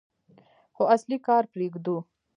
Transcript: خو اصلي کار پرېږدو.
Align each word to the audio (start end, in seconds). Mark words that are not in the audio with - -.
خو 0.75 0.83
اصلي 0.95 1.17
کار 1.27 1.43
پرېږدو. 1.53 1.95